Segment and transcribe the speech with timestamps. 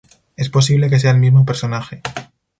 [0.35, 2.01] Es posible que sea el mismo personaje.